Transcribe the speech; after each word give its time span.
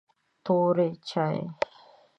توري 0.45 0.89
چای 1.09 1.37